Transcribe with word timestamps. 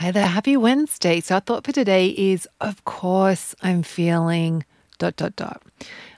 Hi 0.00 0.12
there, 0.12 0.28
happy 0.28 0.56
Wednesday. 0.56 1.18
So, 1.18 1.34
our 1.34 1.40
thought 1.40 1.64
for 1.64 1.72
today 1.72 2.10
is 2.10 2.46
of 2.60 2.84
course, 2.84 3.56
I'm 3.62 3.82
feeling 3.82 4.64
dot 4.98 5.16
dot 5.16 5.34
dot. 5.34 5.60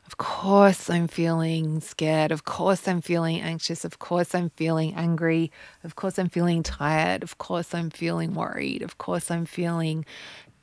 Of 0.05 0.19
course, 0.19 0.91
I'm 0.91 1.09
feeling 1.09 1.81
scared. 1.81 2.31
Of 2.31 2.45
course, 2.45 2.87
I'm 2.87 3.01
feeling 3.01 3.41
anxious. 3.41 3.87
Of 3.87 3.99
course, 3.99 4.35
I'm 4.35 4.51
feeling 4.51 4.93
angry. 4.97 5.51
Of 5.83 5.97
course, 5.97 6.19
I'm 6.19 6.29
feeling 6.29 6.63
tired. 6.63 7.23
Of 7.23 7.39
course, 7.39 7.73
I'm 7.73 7.89
feeling 7.89 8.35
worried. 8.35 8.83
Of 8.83 8.99
course, 8.99 9.31
I'm 9.31 9.47
feeling 9.47 10.05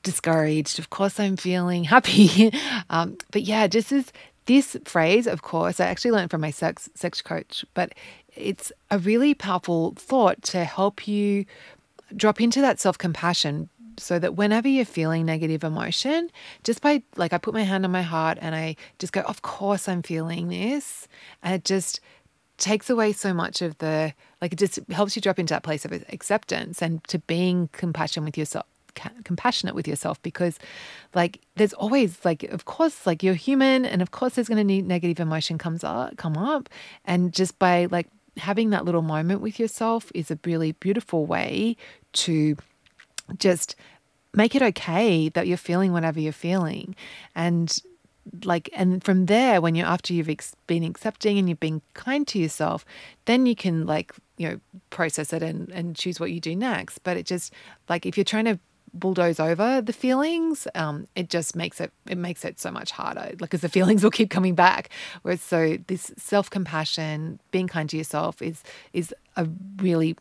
discouraged. 0.04 0.78
Of 0.78 0.92
course, 0.92 1.20
I'm 1.20 1.38
feeling 1.38 1.86
happy. 1.86 2.54
um, 2.92 3.18
but 3.32 3.42
yeah, 3.42 3.66
this 3.66 3.92
is 3.92 4.14
this 4.46 4.78
phrase, 4.86 5.26
of 5.26 5.42
course, 5.42 5.80
I 5.80 5.88
actually 5.88 6.12
learned 6.12 6.30
from 6.30 6.42
my 6.42 6.52
sex 6.52 6.88
sex 6.94 7.24
coach, 7.24 7.66
but 7.74 7.96
it's 8.36 8.72
a 8.92 9.00
really 9.00 9.34
powerful 9.34 9.96
thought 9.98 10.44
to 10.44 10.64
help 10.64 11.08
you 11.08 11.46
drop 12.16 12.42
into 12.42 12.62
that 12.62 12.80
self 12.80 12.98
compassion 12.98 13.70
so 14.00 14.20
that 14.20 14.36
whenever 14.36 14.68
you're 14.68 14.86
feeling 14.86 15.26
negative 15.26 15.64
emotion, 15.64 16.30
just 16.64 16.82
by 16.82 17.02
like 17.16 17.34
I 17.34 17.38
put 17.38 17.54
my 17.54 17.64
hand 17.64 17.84
on 17.86 17.92
my 17.92 18.04
heart 18.04 18.38
and 18.42 18.56
I 18.56 18.76
just 19.00 19.14
go, 19.14 19.22
of 19.22 19.42
course 19.42 19.90
I'm 19.90 20.04
feeling 20.04 20.50
this. 20.50 21.08
And 21.42 21.54
it 21.54 21.66
just 21.66 22.00
takes 22.58 22.90
away 22.90 23.14
so 23.14 23.34
much 23.34 23.62
of 23.62 23.78
the 23.78 24.14
like 24.42 24.54
it 24.54 24.60
just 24.60 24.80
helps 24.90 25.16
you 25.16 25.22
drop 25.22 25.40
into 25.40 25.54
that 25.54 25.64
place 25.64 25.86
of 25.86 25.92
acceptance 26.10 26.82
and 26.82 27.04
to 27.06 27.20
being 27.20 27.70
compassion 27.72 28.26
with 28.26 28.38
yourself 28.38 28.66
compassionate 29.24 29.76
with 29.76 29.88
yourself 29.88 30.20
because 30.24 30.58
like 31.14 31.40
there's 31.56 31.74
always 31.74 32.26
like 32.26 32.42
of 32.46 32.66
course 32.66 33.06
like 33.06 33.22
you're 33.22 33.36
human 33.36 33.86
and 33.86 34.02
of 34.02 34.10
course 34.10 34.34
there's 34.34 34.48
going 34.48 34.58
to 34.58 34.64
need 34.64 34.88
negative 34.88 35.20
emotion 35.20 35.60
comes 35.60 35.84
up 35.84 36.18
come 36.18 36.36
up 36.36 36.68
and 37.06 37.32
just 37.32 37.60
by 37.60 37.86
like 37.92 38.08
having 38.38 38.70
that 38.72 38.86
little 38.86 39.02
moment 39.02 39.42
with 39.42 39.60
yourself 39.60 40.12
is 40.14 40.32
a 40.32 40.40
really 40.46 40.72
beautiful 40.74 41.26
way 41.26 41.76
to 42.14 42.58
just 43.38 43.76
make 44.34 44.56
it 44.56 44.62
okay 44.62 45.30
that 45.30 45.48
you're 45.48 45.58
feeling 45.58 45.92
whatever 45.92 46.20
you're 46.20 46.32
feeling. 46.34 46.96
And 47.36 47.78
like 48.44 48.70
and 48.74 49.04
from 49.04 49.28
there 49.28 49.62
when 49.62 49.74
you're 49.76 49.88
after 49.88 50.14
you've 50.14 50.30
ex- 50.30 50.56
been 50.68 50.84
accepting 50.84 51.38
and 51.38 51.48
you've 51.48 51.60
been 51.62 51.82
kind 51.94 52.28
to 52.28 52.38
yourself 52.38 52.86
then 53.24 53.46
you 53.46 53.56
can 53.56 53.86
like 53.86 54.14
you 54.36 54.50
know 54.50 54.60
process 54.90 55.32
it 55.32 55.42
and 55.42 55.70
and 55.70 55.96
choose 55.96 56.20
what 56.20 56.32
you 56.32 56.40
do 56.40 56.56
next. 56.56 57.00
But 57.00 57.18
it 57.18 57.26
just 57.26 57.54
like 57.90 58.06
if 58.06 58.18
you're 58.18 58.24
trying 58.24 58.46
to 58.46 58.60
bulldoze 59.00 59.40
over 59.40 59.82
the 59.82 59.94
feelings, 59.94 60.68
um, 60.76 61.08
it 61.16 61.30
just 61.30 61.56
makes 61.56 61.80
it 61.80 61.92
it 62.08 62.18
makes 62.18 62.44
it 62.46 62.60
so 62.60 62.72
much 62.72 62.92
harder. 62.92 63.22
Like, 63.22 63.40
because 63.40 63.62
the 63.62 63.70
feelings 63.78 64.04
will 64.04 64.12
keep 64.12 64.30
coming 64.30 64.56
back. 64.56 64.90
Whereas, 65.22 65.42
so 65.42 65.78
this 65.88 66.12
self 66.18 66.50
compassion, 66.50 67.40
being 67.52 67.68
kind 67.68 67.90
to 67.90 67.98
yourself, 67.98 68.42
is 68.42 68.64
is 68.94 69.14
a 69.36 69.48
really 69.78 70.16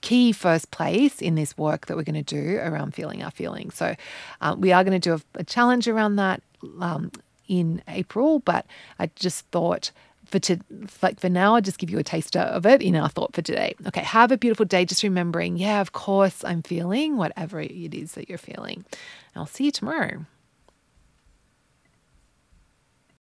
key 0.00 0.32
first 0.32 0.70
place 0.70 1.22
in 1.22 1.34
this 1.34 1.56
work 1.56 1.86
that 1.86 1.96
we're 1.96 2.02
going 2.02 2.22
to 2.22 2.34
do 2.34 2.58
around 2.58 2.94
feeling 2.94 3.22
our 3.22 3.30
feelings. 3.30 3.74
So, 3.74 3.94
um, 4.40 4.60
we 4.60 4.72
are 4.72 4.84
going 4.84 5.00
to 5.00 5.08
do 5.08 5.14
a, 5.14 5.40
a 5.40 5.44
challenge 5.44 5.88
around 5.88 6.16
that 6.16 6.42
um, 6.80 7.10
in 7.48 7.82
April, 7.88 8.40
but 8.40 8.66
I 8.98 9.10
just 9.14 9.46
thought 9.46 9.90
for 10.26 10.38
to 10.40 10.58
like 11.02 11.20
for 11.20 11.28
now, 11.28 11.54
I'll 11.54 11.60
just 11.60 11.78
give 11.78 11.90
you 11.90 11.98
a 11.98 12.04
taster 12.04 12.40
of 12.40 12.66
it 12.66 12.82
in 12.82 12.96
our 12.96 13.08
thought 13.08 13.34
for 13.34 13.42
today. 13.42 13.74
Okay, 13.86 14.02
have 14.02 14.32
a 14.32 14.38
beautiful 14.38 14.66
day. 14.66 14.84
Just 14.84 15.02
remembering, 15.02 15.56
yeah, 15.56 15.80
of 15.80 15.92
course 15.92 16.44
I'm 16.44 16.62
feeling 16.62 17.16
whatever 17.16 17.60
it 17.60 17.94
is 17.94 18.12
that 18.12 18.28
you're 18.28 18.38
feeling. 18.38 18.84
I'll 19.36 19.46
see 19.46 19.64
you 19.64 19.70
tomorrow. 19.70 20.26